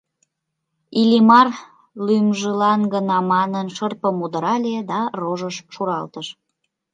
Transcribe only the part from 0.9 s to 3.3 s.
Иллимар, лӱмжылан гына